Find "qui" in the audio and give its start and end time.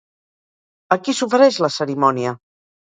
1.03-1.15